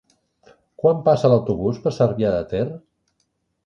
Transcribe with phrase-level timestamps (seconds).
[0.85, 2.67] Quan passa l'autobús per Cervià de Ter?